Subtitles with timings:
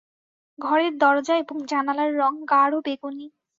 [0.59, 3.27] ঘরের দরজা এবং জানালার রঙ গাঢ় বেগুনি।